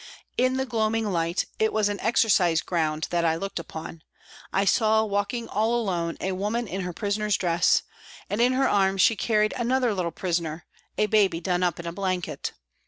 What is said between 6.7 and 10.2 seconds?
her prisoner's dress, and in her arms she carried another little